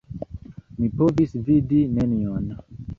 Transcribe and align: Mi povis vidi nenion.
Mi 0.79 0.89
povis 1.03 1.37
vidi 1.51 1.85
nenion. 2.01 2.55